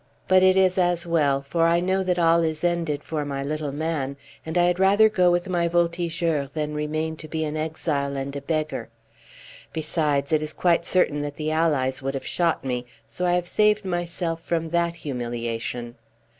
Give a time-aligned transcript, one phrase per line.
[0.27, 3.71] But it is as well, for I know that all is ended for my little
[3.71, 8.15] man, and I had rather go with my Voltigeurs than remain to be an exile
[8.17, 8.89] and a beggar.
[9.73, 13.45] Besides, it is quite certain that the Allies would have shot me, so I have
[13.47, 15.93] saved myself from that humiliation."